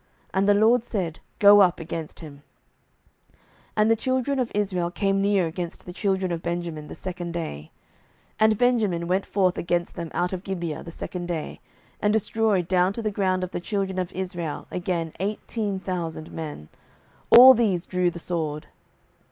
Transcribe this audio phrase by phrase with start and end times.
[0.33, 2.41] And the LORD said, Go up against him.)
[3.33, 3.35] 07:020:024
[3.77, 7.69] And the children of Israel came near against the children of Benjamin the second day.
[8.39, 11.59] 07:020:025 And Benjamin went forth against them out of Gibeah the second day,
[12.01, 16.69] and destroyed down to the ground of the children of Israel again eighteen thousand men;
[17.29, 18.65] all these drew the sword.